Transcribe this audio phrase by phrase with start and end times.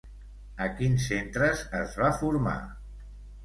[0.67, 2.59] A quins centres es va formar?